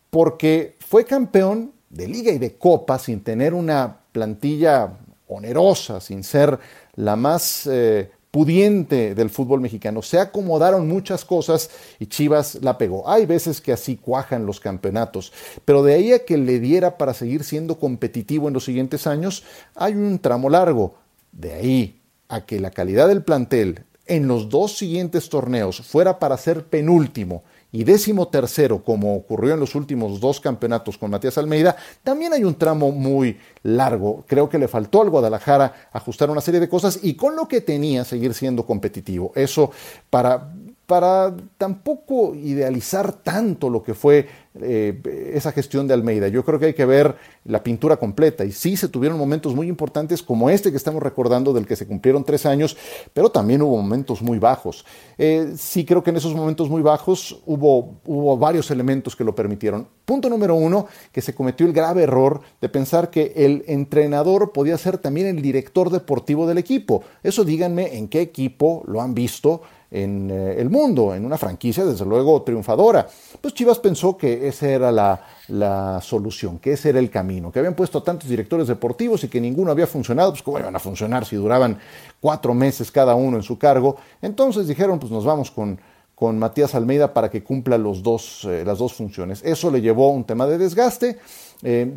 porque 0.10 0.76
fue 0.80 1.06
campeón 1.06 1.72
de 1.90 2.08
liga 2.08 2.32
y 2.32 2.38
de 2.38 2.56
copa 2.56 3.00
sin 3.00 3.22
tener 3.22 3.54
una 3.54 3.98
plantilla 4.12 4.94
onerosa, 5.28 6.00
sin 6.00 6.24
ser 6.24 6.60
la 6.96 7.16
más 7.16 7.68
eh, 7.68 8.12
pudiente 8.32 9.16
del 9.16 9.30
fútbol 9.30 9.62
mexicano. 9.62 10.02
Se 10.02 10.20
acomodaron 10.20 10.88
muchas 10.88 11.26
cosas 11.26 11.70
y 12.00 12.06
Chivas 12.06 12.60
la 12.62 12.78
pegó. 12.78 13.10
Hay 13.10 13.26
veces 13.26 13.62
que 13.62 13.74
así 13.74 13.98
cuajan 13.98 14.46
los 14.46 14.60
campeonatos, 14.60 15.34
pero 15.66 15.82
de 15.84 15.96
ahí 15.96 16.14
a 16.14 16.24
que 16.24 16.38
le 16.38 16.60
diera 16.60 16.98
para 16.98 17.14
seguir 17.14 17.44
siendo 17.44 17.80
competitivo 17.80 18.48
en 18.48 18.54
los 18.54 18.66
siguientes 18.66 19.08
años, 19.08 19.44
hay 19.76 19.94
un 19.94 20.20
tramo 20.20 20.50
largo. 20.50 20.96
De 21.32 21.54
ahí 21.54 22.02
a 22.30 22.46
que 22.46 22.60
la 22.60 22.72
calidad 22.72 23.08
del 23.08 23.24
plantel 23.24 23.86
en 24.08 24.28
los 24.28 24.50
dos 24.50 24.78
siguientes 24.78 25.30
torneos 25.30 25.82
fuera 25.82 26.20
para 26.20 26.38
ser 26.38 26.66
penúltimo 26.66 27.44
y 27.72 27.84
décimo 27.84 28.30
tercero, 28.30 28.84
como 28.84 29.16
ocurrió 29.16 29.54
en 29.54 29.60
los 29.60 29.76
últimos 29.76 30.20
dos 30.20 30.40
campeonatos 30.40 30.98
con 30.98 31.12
Matías 31.12 31.38
Almeida, 31.38 31.76
también 32.02 32.32
hay 32.34 32.44
un 32.44 32.56
tramo 32.56 32.92
muy 32.92 33.38
largo. 33.62 34.24
Creo 34.26 34.50
que 34.50 34.58
le 34.58 34.70
faltó 34.70 35.02
al 35.02 35.10
Guadalajara 35.10 35.90
ajustar 35.92 36.30
una 36.30 36.42
serie 36.42 36.62
de 36.62 36.70
cosas 36.70 37.00
y 37.04 37.16
con 37.16 37.36
lo 37.36 37.48
que 37.48 37.62
tenía 37.62 38.06
seguir 38.06 38.34
siendo 38.34 38.66
competitivo. 38.66 39.34
Eso 39.36 39.72
para 40.10 40.54
para 40.88 41.36
tampoco 41.58 42.34
idealizar 42.34 43.12
tanto 43.12 43.70
lo 43.70 43.84
que 43.84 43.94
fue 43.94 44.25
eh, 44.62 45.32
esa 45.34 45.51
gestión 45.51 45.86
de 45.86 45.94
Almeida. 45.94 46.29
Yo 46.29 46.46
creo 46.46 46.58
que 46.58 46.67
hay 46.67 46.74
que 46.74 46.86
ver 46.86 47.15
la 47.44 47.62
pintura 47.62 47.98
completa 47.98 48.46
y 48.46 48.53
sí 48.53 48.77
se 48.77 48.88
tuvieron 48.88 49.17
momentos 49.17 49.53
muy 49.53 49.67
importantes 49.67 50.24
como 50.24 50.50
este 50.50 50.72
que 50.72 50.77
estamos 50.77 51.03
recordando 51.03 51.51
del 51.51 51.67
que 51.67 51.75
se 51.75 51.86
cumplieron 51.86 52.24
tres 52.24 52.46
años, 52.46 52.77
pero 53.13 53.29
también 53.29 53.62
hubo 53.62 53.75
momentos 53.75 54.22
muy 54.22 54.39
bajos. 54.39 54.86
Eh, 55.17 55.53
sí 55.58 55.84
creo 55.84 56.01
que 56.01 56.12
en 56.12 56.17
esos 56.17 56.34
momentos 56.34 56.70
muy 56.70 56.82
bajos 56.82 57.41
hubo, 57.46 58.00
hubo 58.06 58.38
varios 58.38 58.72
elementos 58.72 59.13
que 59.13 59.25
lo 59.25 59.36
permitieron. 59.36 59.89
Punto 60.06 60.29
número 60.29 60.56
uno, 60.56 60.88
que 61.12 61.22
se 61.22 61.36
cometió 61.36 61.67
el 61.67 61.74
grave 61.74 62.03
error 62.03 62.39
de 62.62 62.70
pensar 62.70 63.10
que 63.10 63.34
el 63.36 63.65
entrenador 63.67 64.53
podía 64.53 64.77
ser 64.77 64.98
también 64.98 65.27
el 65.27 65.41
director 65.41 65.89
deportivo 65.89 66.48
del 66.48 66.60
equipo. 66.60 67.03
Eso 67.24 67.44
díganme 67.44 67.98
en 67.98 68.08
qué 68.08 68.22
equipo 68.22 68.84
lo 68.88 69.01
han 69.01 69.13
visto 69.13 69.63
en 69.89 70.29
eh, 70.29 70.56
el 70.60 70.70
mundo, 70.70 71.15
en 71.15 71.25
una 71.25 71.38
franquicia 71.38 71.86
desde 71.86 72.06
luego 72.06 72.41
triunfadora. 72.41 73.08
Pues 73.39 73.53
Chivas 73.53 73.79
pensó 73.79 74.17
que 74.17 74.48
esa 74.48 74.70
era 74.70 74.91
la, 74.91 75.22
la, 75.48 76.01
solución, 76.01 76.60
que 76.60 76.74
ese 76.74 76.89
era 76.89 77.00
el 77.00 77.10
camino, 77.10 77.51
que 77.51 77.60
habían 77.60 77.75
puesto 77.75 78.03
tantos 78.03 78.29
directores 78.29 78.67
deportivos 78.67 79.24
y 79.24 79.27
que 79.29 79.39
ninguno 79.39 79.72
había 79.72 79.88
funcionado, 79.88 80.32
pues 80.32 80.44
cómo 80.44 80.60
iban 80.60 80.75
a 80.75 80.79
funcionar 80.79 81.25
si 81.25 81.36
duraban 81.36 81.79
cuatro 82.20 82.53
meses 82.53 82.91
cada 82.91 83.15
uno 83.15 83.38
en 83.38 83.44
su 83.44 83.58
cargo. 83.58 83.98
Entonces 84.22 84.67
dijeron, 84.67 85.00
pues 85.00 85.12
nos 85.12 85.25
vamos 85.25 85.51
con, 85.51 85.79
con 86.15 86.39
Matías 86.39 86.75
Almeida 86.75 87.13
para 87.13 87.29
que 87.29 87.44
cumpla 87.44 87.77
los 87.77 88.03
dos, 88.03 88.44
eh, 88.46 88.63
las 88.65 88.79
dos 88.79 88.94
funciones. 88.94 89.41
Eso 89.44 89.72
le 89.72 89.82
llevó 89.82 90.10
a 90.10 90.12
un 90.12 90.24
tema 90.24 90.48
de 90.48 90.58
desgaste 90.58 91.20
eh, 91.64 91.92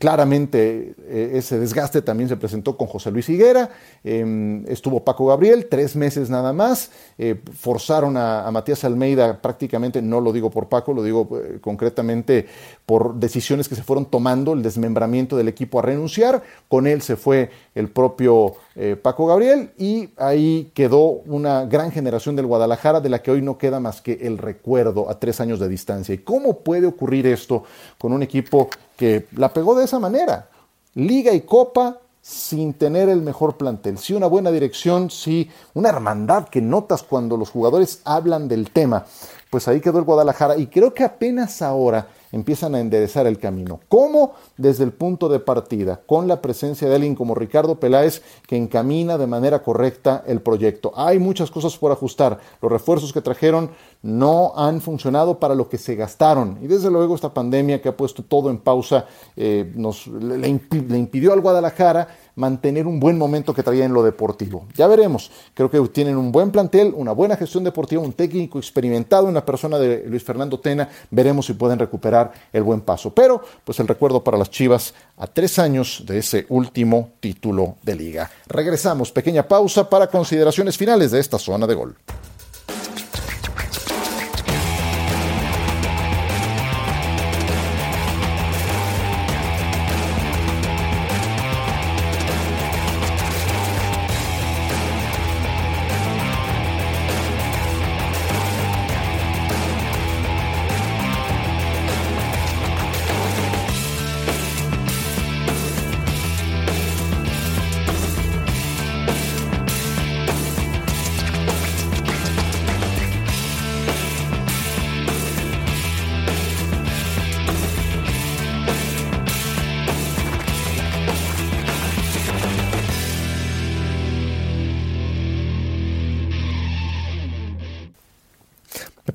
claramente 0.00 0.96
eh, 1.06 1.30
ese 1.34 1.60
desgaste 1.60 2.02
también 2.02 2.28
se 2.28 2.36
presentó 2.36 2.76
con 2.76 2.88
José 2.88 3.12
Luis 3.12 3.28
Higuera, 3.28 3.70
em, 4.02 4.66
estuvo 4.66 5.04
Paco 5.04 5.26
Gabriel, 5.26 5.68
tres 5.70 5.94
meses 5.94 6.28
nada 6.30 6.52
más, 6.52 6.90
eh, 7.16 7.36
forzaron 7.56 8.16
a, 8.16 8.50
Matías 8.50 8.82
Almeida 8.82 9.40
prácticamente, 9.40 10.02
no 10.02 10.20
lo 10.20 10.32
digo 10.32 10.50
por 10.50 10.68
Paco, 10.68 10.92
lo 10.92 11.04
digo 11.04 11.28
concretamente 11.60 12.46
por 12.86 13.14
decisiones 13.14 13.68
que 13.68 13.76
se 13.76 13.84
fueron 13.84 14.06
tomando, 14.06 14.52
el 14.52 14.62
desmembramiento 14.62 15.36
del 15.36 15.46
equipo 15.46 15.78
a 15.78 15.82
renunciar, 15.82 16.42
con 16.68 16.88
él 16.88 17.00
se 17.00 17.16
fue 17.16 17.50
el 17.74 17.88
propio 17.88 18.54
Paco 19.02 19.26
Gabriel 19.26 19.70
y 19.78 20.08
ahí 20.16 20.72
quedó 20.74 21.06
una 21.26 21.64
gran 21.64 21.92
generación 21.92 22.34
del 22.34 22.46
Guadalajara 22.46 23.00
de 23.00 23.08
la 23.08 23.22
que 23.22 23.30
hoy 23.30 23.40
no 23.40 23.56
queda 23.56 23.78
más 23.78 24.00
que 24.00 24.14
el 24.22 24.38
recuerdo 24.38 25.08
a 25.08 25.18
tres 25.20 25.40
años 25.40 25.60
de 25.60 25.68
distancia. 25.68 26.14
¿Y 26.14 26.18
cómo 26.18 26.58
puede 26.58 26.86
ocurrir 26.86 27.26
esto 27.26 27.62
con 27.98 28.12
un 28.12 28.22
equipo 28.22 28.68
que 28.96 29.26
la 29.32 29.52
pegó 29.52 29.74
de 29.74 29.84
esa 29.84 29.98
manera. 29.98 30.48
Liga 30.94 31.32
y 31.32 31.40
Copa 31.42 31.98
sin 32.24 32.72
tener 32.72 33.10
el 33.10 33.20
mejor 33.20 33.58
plantel. 33.58 33.98
Sí 33.98 34.14
una 34.14 34.26
buena 34.26 34.50
dirección, 34.50 35.10
sí 35.10 35.50
una 35.74 35.90
hermandad 35.90 36.48
que 36.48 36.62
notas 36.62 37.02
cuando 37.02 37.36
los 37.36 37.50
jugadores 37.50 38.00
hablan 38.04 38.48
del 38.48 38.70
tema. 38.70 39.04
Pues 39.50 39.68
ahí 39.68 39.80
quedó 39.80 39.98
el 39.98 40.04
Guadalajara 40.04 40.56
y 40.56 40.68
creo 40.68 40.94
que 40.94 41.04
apenas 41.04 41.60
ahora 41.60 42.08
empiezan 42.32 42.74
a 42.74 42.80
enderezar 42.80 43.26
el 43.26 43.38
camino. 43.38 43.80
¿Cómo? 43.88 44.32
Desde 44.56 44.84
el 44.84 44.92
punto 44.92 45.28
de 45.28 45.38
partida, 45.38 46.00
con 46.06 46.26
la 46.26 46.40
presencia 46.40 46.88
de 46.88 46.94
alguien 46.94 47.14
como 47.14 47.34
Ricardo 47.34 47.78
Peláez 47.78 48.22
que 48.48 48.56
encamina 48.56 49.18
de 49.18 49.26
manera 49.26 49.62
correcta 49.62 50.24
el 50.26 50.40
proyecto. 50.40 50.92
Hay 50.96 51.18
muchas 51.18 51.50
cosas 51.50 51.76
por 51.76 51.92
ajustar. 51.92 52.40
Los 52.60 52.72
refuerzos 52.72 53.12
que 53.12 53.20
trajeron 53.20 53.70
no 54.04 54.52
han 54.54 54.82
funcionado 54.82 55.38
para 55.38 55.54
lo 55.54 55.66
que 55.66 55.78
se 55.78 55.94
gastaron. 55.94 56.58
Y 56.60 56.66
desde 56.66 56.90
luego 56.90 57.14
esta 57.14 57.32
pandemia 57.32 57.80
que 57.80 57.88
ha 57.88 57.96
puesto 57.96 58.22
todo 58.22 58.50
en 58.50 58.58
pausa 58.58 59.06
eh, 59.34 59.72
nos, 59.74 60.06
le 60.06 60.46
impidió 60.46 61.32
al 61.32 61.40
Guadalajara 61.40 62.06
mantener 62.36 62.86
un 62.86 63.00
buen 63.00 63.16
momento 63.16 63.54
que 63.54 63.62
traía 63.62 63.86
en 63.86 63.94
lo 63.94 64.02
deportivo. 64.02 64.66
Ya 64.74 64.86
veremos, 64.88 65.30
creo 65.54 65.70
que 65.70 65.80
tienen 65.88 66.18
un 66.18 66.32
buen 66.32 66.50
plantel, 66.50 66.92
una 66.94 67.12
buena 67.12 67.36
gestión 67.36 67.64
deportiva, 67.64 68.02
un 68.02 68.12
técnico 68.12 68.58
experimentado, 68.58 69.26
una 69.26 69.44
persona 69.44 69.78
de 69.78 70.04
Luis 70.06 70.22
Fernando 70.22 70.60
Tena, 70.60 70.88
veremos 71.10 71.46
si 71.46 71.54
pueden 71.54 71.78
recuperar 71.78 72.30
el 72.52 72.62
buen 72.62 72.82
paso. 72.82 73.14
Pero, 73.14 73.40
pues 73.64 73.80
el 73.80 73.88
recuerdo 73.88 74.22
para 74.22 74.36
las 74.36 74.50
Chivas 74.50 74.92
a 75.16 75.26
tres 75.26 75.58
años 75.58 76.04
de 76.06 76.18
ese 76.18 76.44
último 76.50 77.12
título 77.20 77.76
de 77.82 77.94
liga. 77.94 78.30
Regresamos, 78.48 79.10
pequeña 79.10 79.48
pausa 79.48 79.88
para 79.88 80.08
consideraciones 80.08 80.76
finales 80.76 81.10
de 81.10 81.20
esta 81.20 81.38
zona 81.38 81.66
de 81.66 81.74
gol. 81.74 81.96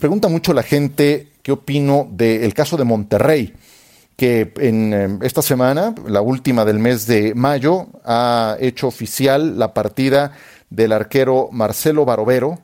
Pregunta 0.09 0.27
mucho 0.27 0.55
la 0.55 0.63
gente 0.63 1.27
qué 1.43 1.51
opino 1.51 2.07
del 2.09 2.51
caso 2.55 2.77
de 2.77 2.83
Monterrey, 2.83 3.53
que 4.17 4.51
en 4.57 4.91
em, 4.91 5.19
esta 5.21 5.43
semana, 5.43 5.93
la 6.07 6.21
última 6.21 6.65
del 6.65 6.79
mes 6.79 7.05
de 7.05 7.35
mayo, 7.35 7.85
ha 8.03 8.57
hecho 8.59 8.87
oficial 8.87 9.59
la 9.59 9.71
partida 9.75 10.31
del 10.71 10.93
arquero 10.93 11.49
Marcelo 11.51 12.05
Barovero, 12.05 12.57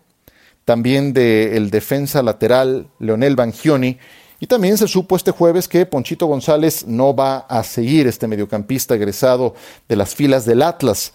también 0.66 1.14
del 1.14 1.70
defensa 1.70 2.24
lateral 2.24 2.88
Leonel 2.98 3.36
Bangioni, 3.36 4.00
y 4.40 4.48
también 4.48 4.80
se 4.80 4.88
supo 4.88 5.16
este 5.16 5.30
jueves 5.30 5.68
que 5.68 5.86
Ponchito 5.86 6.26
González 6.26 6.88
no 6.88 7.16
va 7.16 7.46
a 7.48 7.62
seguir 7.62 8.08
este 8.08 8.28
mediocampista 8.28 8.96
egresado 8.96 9.54
de 9.88 9.96
las 9.96 10.16
filas 10.16 10.46
del 10.46 10.64
Atlas. 10.64 11.14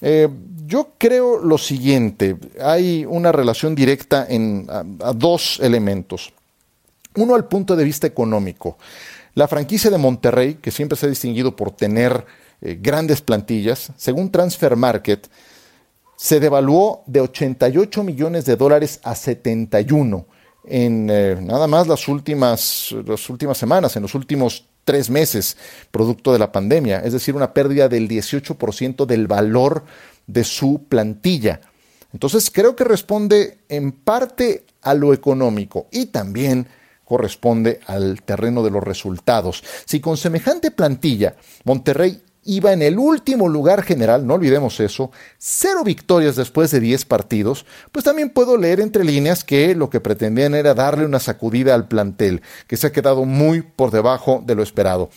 Eh, 0.00 0.26
yo 0.66 0.92
creo 0.98 1.38
lo 1.38 1.58
siguiente, 1.58 2.36
hay 2.60 3.04
una 3.04 3.32
relación 3.32 3.74
directa 3.74 4.26
en, 4.28 4.66
a, 4.68 5.12
dos 5.12 5.60
elementos. 5.62 6.32
Uno 7.14 7.34
al 7.34 7.46
punto 7.46 7.76
de 7.76 7.84
vista 7.84 8.06
económico. 8.06 8.76
La 9.34 9.48
franquicia 9.48 9.90
de 9.90 9.98
Monterrey, 9.98 10.54
que 10.54 10.70
siempre 10.70 10.96
se 10.96 11.06
ha 11.06 11.10
distinguido 11.10 11.54
por 11.56 11.70
tener 11.70 12.24
eh, 12.60 12.78
grandes 12.80 13.20
plantillas, 13.20 13.92
según 13.96 14.30
Transfer 14.30 14.76
Market, 14.76 15.28
se 16.16 16.40
devaluó 16.40 17.02
de 17.06 17.20
88 17.20 18.02
millones 18.02 18.44
de 18.46 18.56
dólares 18.56 19.00
a 19.02 19.14
71 19.14 20.26
en 20.66 21.08
eh, 21.10 21.38
nada 21.40 21.66
más 21.66 21.86
las 21.86 22.08
últimas, 22.08 22.94
las 23.06 23.30
últimas 23.30 23.56
semanas, 23.56 23.96
en 23.96 24.02
los 24.02 24.14
últimos 24.14 24.66
tres 24.84 25.10
meses, 25.10 25.56
producto 25.90 26.32
de 26.32 26.38
la 26.38 26.52
pandemia, 26.52 27.00
es 27.00 27.12
decir, 27.12 27.34
una 27.34 27.52
pérdida 27.52 27.88
del 27.88 28.08
18% 28.08 29.06
del 29.06 29.26
valor 29.26 29.84
de 30.26 30.44
su 30.44 30.84
plantilla. 30.88 31.60
Entonces 32.12 32.50
creo 32.50 32.76
que 32.76 32.84
responde 32.84 33.58
en 33.68 33.92
parte 33.92 34.64
a 34.82 34.94
lo 34.94 35.12
económico 35.12 35.86
y 35.90 36.06
también 36.06 36.68
corresponde 37.04 37.80
al 37.86 38.22
terreno 38.22 38.62
de 38.62 38.70
los 38.70 38.82
resultados. 38.82 39.62
Si 39.84 40.00
con 40.00 40.16
semejante 40.16 40.70
plantilla 40.70 41.36
Monterrey 41.64 42.22
iba 42.46 42.72
en 42.72 42.82
el 42.82 42.98
último 42.98 43.48
lugar 43.48 43.82
general, 43.82 44.26
no 44.26 44.34
olvidemos 44.34 44.78
eso, 44.80 45.10
cero 45.36 45.82
victorias 45.84 46.36
después 46.36 46.70
de 46.70 46.80
10 46.80 47.04
partidos, 47.04 47.66
pues 47.92 48.04
también 48.04 48.30
puedo 48.30 48.56
leer 48.56 48.80
entre 48.80 49.04
líneas 49.04 49.44
que 49.44 49.74
lo 49.74 49.90
que 49.90 50.00
pretendían 50.00 50.54
era 50.54 50.74
darle 50.74 51.04
una 51.04 51.18
sacudida 51.18 51.74
al 51.74 51.88
plantel, 51.88 52.42
que 52.66 52.76
se 52.76 52.86
ha 52.86 52.92
quedado 52.92 53.24
muy 53.24 53.62
por 53.62 53.90
debajo 53.90 54.42
de 54.46 54.54
lo 54.54 54.62
esperado. 54.62 55.10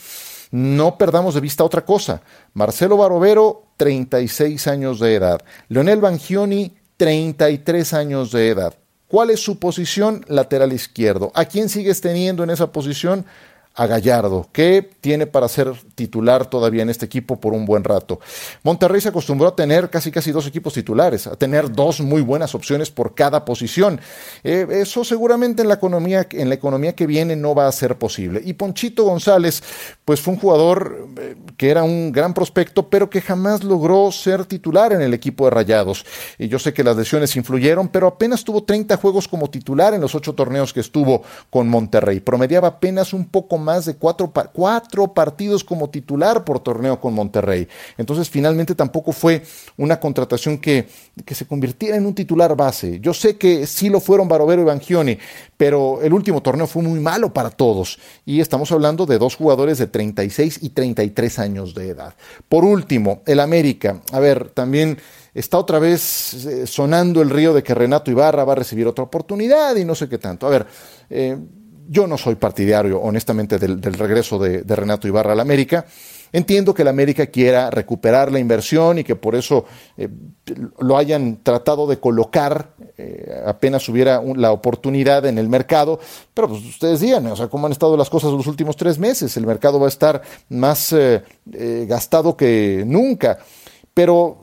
No 0.51 0.98
perdamos 0.98 1.36
de 1.36 1.42
vista 1.42 1.63
otra 1.63 1.86
cosa. 1.86 2.22
Marcelo 2.54 2.98
Barovero, 2.98 3.69
36 3.79 4.67
años 4.67 5.00
de 5.00 5.15
edad. 5.15 5.39
Leonel 5.69 6.01
Bangioni, 6.01 6.75
33 6.98 7.93
años 7.93 8.33
de 8.33 8.50
edad. 8.50 8.74
¿Cuál 9.07 9.29
es 9.29 9.39
su 9.39 9.57
posición? 9.57 10.25
Lateral 10.27 10.74
izquierdo. 10.74 11.31
¿A 11.33 11.45
quién 11.45 11.69
sigues 11.69 12.01
teniendo 12.01 12.43
en 12.43 12.50
esa 12.50 12.74
posición? 12.74 13.25
A 13.76 13.88
Gallardo, 13.88 14.48
que 14.52 14.90
tiene 15.00 15.26
para 15.26 15.48
ser 15.48 15.72
titular 15.96 16.50
todavía 16.50 16.84
en 16.84 16.90
este 16.90 17.06
equipo 17.06 17.40
por 17.40 17.54
un 17.54 17.66
buen 17.66 17.84
rato. 17.84 18.20
Monterrey 18.64 19.00
se 19.00 19.10
acostumbró 19.10 19.48
a 19.48 19.56
tener 19.56 19.90
casi 19.90 20.12
casi 20.12 20.32
dos 20.32 20.46
equipos 20.48 20.74
titulares, 20.74 21.28
a 21.28 21.36
tener 21.36 21.72
dos 21.72 22.02
muy 22.02 22.22
buenas 22.22 22.56
opciones 22.56 22.92
por 22.92 23.16
cada 23.16 23.46
posición. 23.46 24.02
Eh, 24.44 24.68
eso 24.70 25.06
seguramente 25.06 25.62
en 25.62 25.70
la 25.70 25.76
economía, 25.76 26.28
en 26.32 26.50
la 26.50 26.56
economía 26.56 26.94
que 26.94 27.08
viene 27.08 27.36
no 27.36 27.56
va 27.56 27.68
a 27.68 27.72
ser 27.72 27.98
posible. 27.98 28.42
Y 28.44 28.54
Ponchito 28.54 29.06
González, 29.06 29.64
pues 30.04 30.20
fue 30.20 30.34
un 30.34 30.40
jugador 30.40 31.08
eh, 31.18 31.36
que 31.56 31.70
era 31.70 31.84
un 31.84 32.12
gran 32.12 32.34
prospecto, 32.34 32.90
pero 32.90 33.10
que 33.10 33.22
jamás 33.22 33.64
logró 33.64 34.12
ser 34.12 34.46
titular 34.46 34.92
en 34.92 35.02
el 35.02 35.14
equipo 35.14 35.46
de 35.46 35.52
Rayados. 35.52 36.06
Y 36.38 36.50
yo 36.50 36.60
sé 36.60 36.74
que 36.74 36.84
las 36.84 36.98
lesiones 36.98 37.36
influyeron, 37.36 37.88
pero 37.88 38.08
apenas 38.08 38.44
tuvo 38.44 38.64
30 38.64 38.98
juegos 38.98 39.28
como 39.28 39.50
titular 39.50 39.94
en 39.94 40.02
los 40.02 40.16
ocho 40.16 40.34
torneos 40.34 40.74
que 40.74 40.82
estuvo 40.82 41.24
con 41.50 41.70
Monterrey. 41.70 42.20
Promediaba 42.20 42.68
apenas 42.68 43.14
un 43.14 43.26
poco 43.26 43.58
más 43.60 43.86
de 43.86 43.96
cuatro, 43.96 44.32
cuatro 44.54 45.13
partidos 45.13 45.63
como 45.63 45.89
titular 45.89 46.44
por 46.44 46.60
torneo 46.60 47.00
con 47.00 47.13
Monterrey. 47.13 47.68
Entonces 47.98 48.30
finalmente 48.30 48.75
tampoco 48.75 49.12
fue 49.12 49.44
una 49.78 50.00
contratación 50.00 50.58
que, 50.58 50.88
que 51.25 51.36
se 51.36 51.46
convirtiera 51.46 51.98
en 51.98 52.06
un 52.06 52.16
titular 52.16 52.56
base. 52.56 53.00
Yo 53.00 53.13
sé 53.13 53.38
que 53.38 53.68
sí 53.68 53.89
lo 53.89 54.00
fueron 54.00 54.28
Barovero 54.28 54.62
y 54.62 54.66
Bangioni, 54.66 55.18
pero 55.58 56.01
el 56.01 56.13
último 56.13 56.42
torneo 56.42 56.68
fue 56.68 56.84
muy 56.84 57.00
malo 57.00 57.34
para 57.34 57.50
todos. 57.50 58.00
Y 58.25 58.39
estamos 58.39 58.72
hablando 58.72 59.06
de 59.06 59.18
dos 59.18 59.36
jugadores 59.36 59.78
de 59.78 59.88
36 59.88 60.60
y 60.62 60.70
33 60.70 61.39
años 61.39 61.74
de 61.75 61.89
edad. 61.89 62.16
Por 62.48 62.63
último, 62.63 63.22
el 63.25 63.39
América. 63.39 64.01
A 64.12 64.20
ver, 64.20 64.50
también 64.50 64.98
está 65.34 65.58
otra 65.58 65.80
vez 65.80 66.34
eh, 66.46 66.68
sonando 66.68 67.22
el 67.22 67.30
río 67.30 67.54
de 67.54 67.63
que 67.63 67.74
Renato 67.74 68.12
Ibarra 68.12 68.44
va 68.44 68.54
a 68.54 68.58
recibir 68.58 68.88
otra 68.88 69.04
oportunidad 69.04 69.75
y 69.75 69.86
no 69.86 69.96
sé 69.96 70.10
qué 70.10 70.18
tanto. 70.18 70.48
A 70.48 70.50
ver, 70.50 70.68
eh, 71.10 71.38
yo 71.89 72.05
no 72.05 72.17
soy 72.19 72.36
partidario, 72.36 73.01
honestamente, 73.01 73.58
del, 73.58 73.81
regreso 73.81 74.38
de, 74.38 74.63
Renato 74.63 75.08
Ibarra 75.08 75.34
al 75.34 75.39
América. 75.39 75.86
Entiendo 76.31 76.75
que 76.75 76.84
el 76.84 76.88
América 76.88 77.25
quiera 77.25 77.72
recuperar 77.72 78.31
la 78.31 78.38
inversión 78.38 79.00
y 79.00 79.03
que 79.03 79.15
por 79.15 79.34
eso 79.34 79.65
eh, 79.98 80.08
lo 80.79 80.96
hayan 80.96 81.39
tratado 81.41 81.88
de 81.88 82.00
colocar 82.00 82.75
eh, 83.00 83.41
apenas 83.43 83.89
hubiera 83.89 84.22
la 84.36 84.51
oportunidad 84.51 85.25
en 85.25 85.39
el 85.39 85.50
mercado, 85.50 86.00
pero 86.36 86.50
pues 86.50 86.63
ustedes 86.63 87.00
digan, 87.00 87.25
o 87.25 87.36
sea, 87.36 87.48
cómo 87.48 87.65
han 87.65 87.72
estado 87.72 87.98
las 87.98 88.12
cosas 88.12 88.31
los 88.31 88.46
últimos 88.46 88.75
tres 88.75 89.00
meses, 89.00 89.36
el 89.38 89.48
mercado 89.48 89.79
va 89.79 89.88
a 89.88 89.89
estar 89.89 90.22
más 90.50 90.93
eh, 90.93 91.24
gastado 91.88 92.38
que 92.38 92.84
nunca, 92.86 93.39
pero 93.96 94.41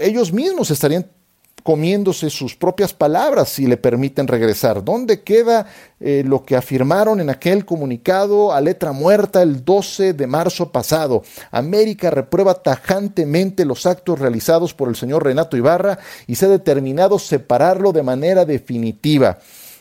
ellos 0.00 0.32
mismos 0.32 0.72
estarían 0.72 1.06
comiéndose 1.68 2.30
sus 2.30 2.56
propias 2.56 2.94
palabras 2.94 3.50
si 3.50 3.66
le 3.66 3.76
permiten 3.76 4.26
regresar. 4.26 4.82
¿Dónde 4.82 5.20
queda 5.20 5.66
eh, 6.00 6.22
lo 6.24 6.42
que 6.42 6.56
afirmaron 6.56 7.20
en 7.20 7.28
aquel 7.28 7.66
comunicado 7.66 8.54
a 8.54 8.60
letra 8.62 8.92
muerta 8.92 9.42
el 9.42 9.66
12 9.66 10.14
de 10.14 10.26
marzo 10.26 10.72
pasado? 10.72 11.24
América 11.50 12.08
reprueba 12.08 12.54
tajantemente 12.54 13.66
los 13.66 13.84
actos 13.84 14.18
realizados 14.18 14.72
por 14.72 14.88
el 14.88 14.96
señor 14.96 15.24
Renato 15.24 15.58
Ibarra 15.58 15.98
y 16.26 16.36
se 16.36 16.46
ha 16.46 16.48
determinado 16.48 17.18
separarlo 17.18 17.92
de 17.92 18.02
manera 18.02 18.46
definitiva. 18.46 19.36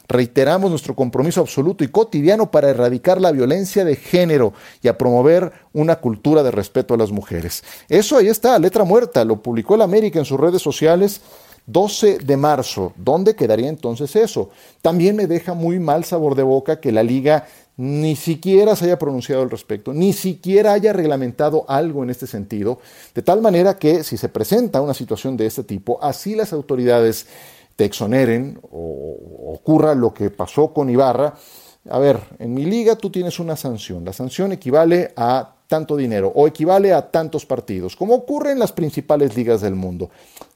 Reiteramos 0.10 0.70
nuestro 0.70 0.94
compromiso 0.94 1.40
absoluto 1.40 1.86
y 1.86 1.88
cotidiano 1.88 2.52
para 2.52 2.70
erradicar 2.70 3.22
la 3.22 3.32
violencia 3.32 3.86
de 3.86 3.96
género 3.96 4.52
y 4.82 4.90
a 4.90 4.98
promover 4.98 5.54
una 5.72 5.98
cultura 5.98 6.44
de 6.44 6.52
respeto 6.52 6.94
a 6.94 6.98
las 6.98 7.12
mujeres. 7.12 7.64
Eso 7.88 8.18
ahí 8.18 8.28
está, 8.28 8.60
letra 8.60 8.84
muerta, 8.84 9.24
lo 9.24 9.42
publicó 9.42 9.76
el 9.76 9.82
América 9.84 10.20
en 10.20 10.26
sus 10.26 10.38
redes 10.38 10.62
sociales 10.62 11.22
12 11.68 12.20
de 12.20 12.38
marzo, 12.38 12.94
¿dónde 12.96 13.36
quedaría 13.36 13.68
entonces 13.68 14.16
eso? 14.16 14.50
También 14.82 15.18
me 15.18 15.28
deja 15.28 15.54
muy 15.54 15.80
mal 15.80 16.06
sabor 16.06 16.34
de 16.34 16.44
boca 16.44 16.80
que 16.80 16.94
la 16.94 17.04
liga 17.04 17.46
ni 17.76 18.16
siquiera 18.16 18.76
se 18.76 18.86
haya 18.86 18.98
pronunciado 18.98 19.44
al 19.44 19.52
respecto, 19.52 19.94
ni 19.94 20.14
siquiera 20.14 20.74
haya 20.74 20.94
reglamentado 20.94 21.66
algo 21.68 22.04
en 22.04 22.10
este 22.10 22.26
sentido, 22.26 22.80
de 23.14 23.22
tal 23.22 23.42
manera 23.42 23.78
que 23.78 24.04
si 24.04 24.18
se 24.18 24.30
presenta 24.30 24.82
una 24.82 24.94
situación 24.94 25.38
de 25.38 25.46
este 25.46 25.64
tipo, 25.64 26.02
así 26.02 26.36
las 26.36 26.54
autoridades 26.54 27.28
te 27.76 27.86
exoneren 27.86 28.60
o 28.72 29.54
ocurra 29.54 29.94
lo 29.94 30.14
que 30.14 30.32
pasó 30.32 30.74
con 30.74 30.90
Ibarra, 30.90 31.36
a 31.90 32.00
ver, 32.00 32.20
en 32.40 32.54
mi 32.54 32.66
liga 32.66 32.96
tú 32.96 33.10
tienes 33.10 33.40
una 33.40 33.56
sanción. 33.56 34.04
La 34.04 34.14
sanción 34.14 34.52
equivale 34.52 35.14
a 35.16 35.57
tanto 35.68 35.96
dinero 35.96 36.32
o 36.34 36.48
equivale 36.48 36.94
a 36.94 37.12
tantos 37.12 37.46
partidos, 37.46 37.96
como 37.96 38.16
ocurre 38.16 38.52
en 38.52 38.60
las 38.60 38.72
principales 38.72 39.36
ligas 39.36 39.62
del 39.62 39.76
mundo. 39.76 40.10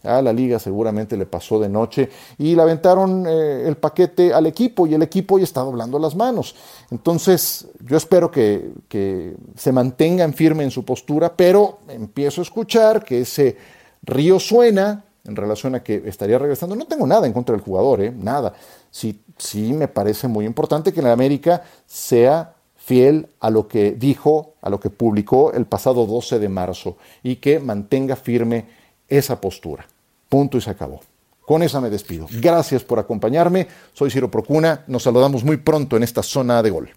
A 0.03 0.21
la 0.21 0.33
liga 0.33 0.57
seguramente 0.57 1.17
le 1.17 1.25
pasó 1.25 1.59
de 1.59 1.69
noche 1.69 2.09
y 2.37 2.55
le 2.55 2.61
aventaron 2.61 3.25
eh, 3.27 3.67
el 3.67 3.77
paquete 3.77 4.33
al 4.33 4.47
equipo 4.47 4.87
y 4.87 4.93
el 4.93 5.03
equipo 5.03 5.37
ya 5.37 5.43
está 5.43 5.61
doblando 5.61 5.99
las 5.99 6.15
manos. 6.15 6.55
Entonces, 6.89 7.67
yo 7.85 7.97
espero 7.97 8.31
que, 8.31 8.71
que 8.87 9.35
se 9.55 9.71
mantengan 9.71 10.33
firme 10.33 10.63
en 10.63 10.71
su 10.71 10.83
postura, 10.83 11.35
pero 11.35 11.79
empiezo 11.87 12.41
a 12.41 12.43
escuchar 12.43 13.03
que 13.03 13.21
ese 13.21 13.57
río 14.03 14.39
suena 14.39 15.03
en 15.23 15.35
relación 15.35 15.75
a 15.75 15.83
que 15.83 16.01
estaría 16.05 16.39
regresando. 16.39 16.75
No 16.75 16.85
tengo 16.85 17.05
nada 17.05 17.27
en 17.27 17.33
contra 17.33 17.53
del 17.53 17.63
jugador, 17.63 18.01
¿eh? 18.01 18.11
nada. 18.11 18.53
Sí, 18.89 19.21
sí 19.37 19.73
me 19.73 19.87
parece 19.87 20.27
muy 20.27 20.45
importante 20.45 20.91
que 20.91 20.99
en 20.99 21.07
América 21.07 21.63
sea 21.85 22.55
fiel 22.91 23.29
a 23.39 23.49
lo 23.49 23.69
que 23.69 23.93
dijo, 23.93 24.55
a 24.61 24.69
lo 24.69 24.77
que 24.81 24.89
publicó 24.89 25.53
el 25.53 25.65
pasado 25.65 26.05
12 26.05 26.39
de 26.39 26.49
marzo 26.49 26.97
y 27.23 27.37
que 27.37 27.57
mantenga 27.57 28.17
firme 28.17 28.65
esa 29.07 29.39
postura. 29.39 29.87
Punto 30.27 30.57
y 30.57 30.61
se 30.61 30.71
acabó. 30.71 30.99
Con 31.39 31.63
esa 31.63 31.79
me 31.79 31.89
despido. 31.89 32.27
Gracias 32.29 32.83
por 32.83 32.99
acompañarme. 32.99 33.65
Soy 33.93 34.11
Ciro 34.11 34.29
Procuna. 34.29 34.83
Nos 34.87 35.03
saludamos 35.03 35.45
muy 35.45 35.55
pronto 35.55 35.95
en 35.95 36.03
esta 36.03 36.21
zona 36.21 36.61
de 36.61 36.69
gol. 36.69 36.89